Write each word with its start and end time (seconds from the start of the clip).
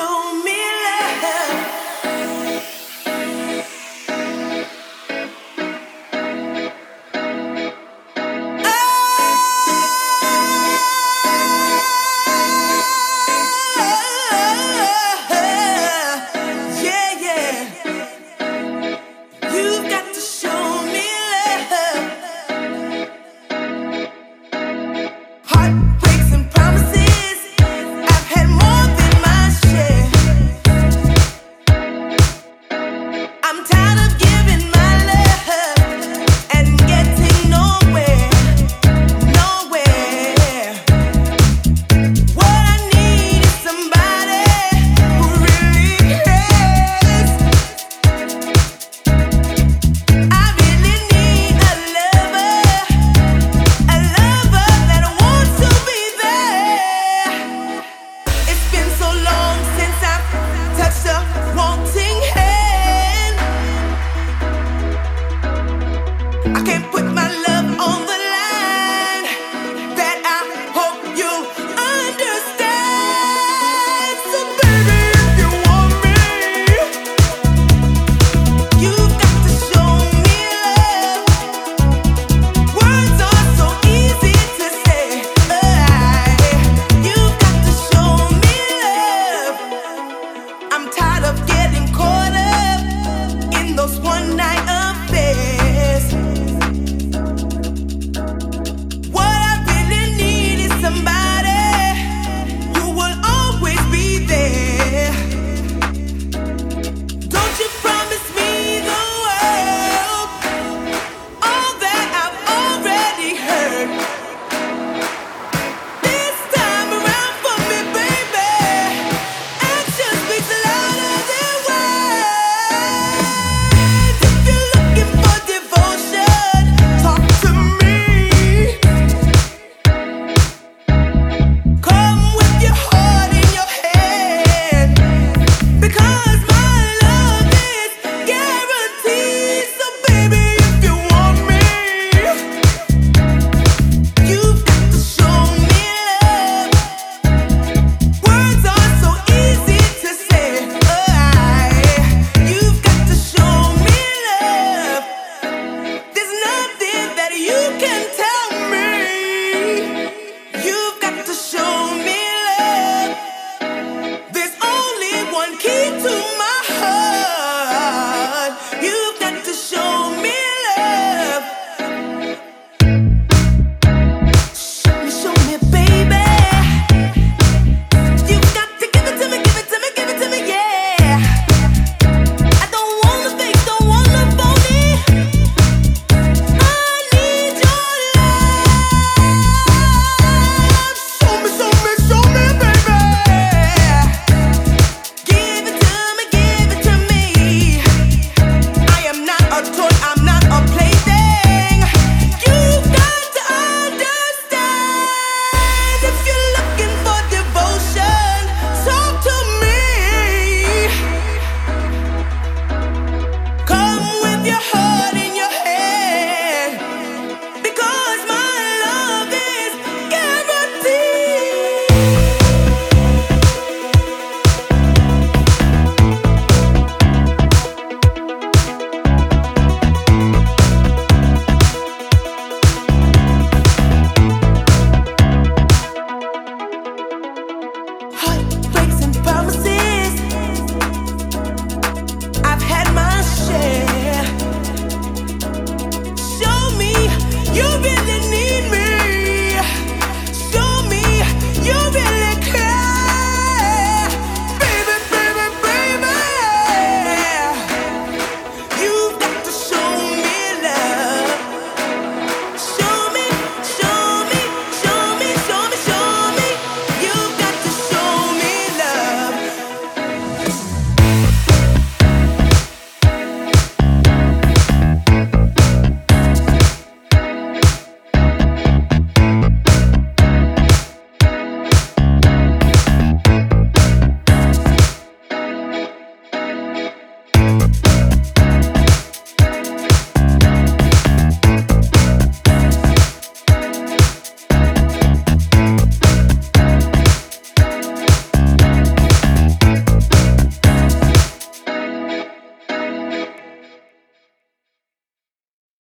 show 0.00 0.32
me 0.44 0.59